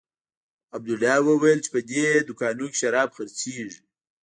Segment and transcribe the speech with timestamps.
[0.75, 3.79] عبدالله وويل چې په دې دوکانو کښې شراب خرڅېږي.